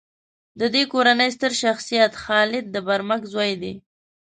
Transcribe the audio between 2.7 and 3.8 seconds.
د برمک زوی دی.